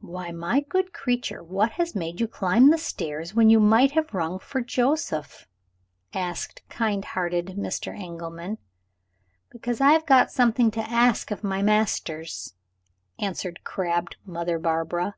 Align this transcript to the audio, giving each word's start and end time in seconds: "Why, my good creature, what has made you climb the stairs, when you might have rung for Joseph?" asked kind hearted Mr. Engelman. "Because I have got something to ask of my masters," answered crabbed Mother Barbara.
"Why, 0.00 0.30
my 0.30 0.60
good 0.60 0.92
creature, 0.92 1.42
what 1.42 1.72
has 1.72 1.92
made 1.92 2.20
you 2.20 2.28
climb 2.28 2.70
the 2.70 2.78
stairs, 2.78 3.34
when 3.34 3.50
you 3.50 3.58
might 3.58 3.90
have 3.98 4.14
rung 4.14 4.38
for 4.38 4.60
Joseph?" 4.60 5.48
asked 6.14 6.62
kind 6.68 7.04
hearted 7.04 7.56
Mr. 7.58 7.92
Engelman. 7.92 8.58
"Because 9.50 9.80
I 9.80 9.90
have 9.90 10.06
got 10.06 10.30
something 10.30 10.70
to 10.70 10.88
ask 10.88 11.32
of 11.32 11.42
my 11.42 11.62
masters," 11.62 12.54
answered 13.18 13.64
crabbed 13.64 14.18
Mother 14.24 14.60
Barbara. 14.60 15.16